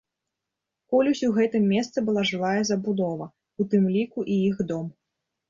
[0.95, 3.29] Колісь у гэтым месцы была жылая забудова,
[3.61, 4.91] у тым ліку і іх дом.